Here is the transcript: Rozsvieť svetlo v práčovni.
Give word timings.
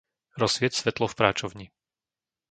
Rozsvieť 0.41 0.73
svetlo 0.81 1.05
v 1.13 1.13
práčovni. 1.19 1.65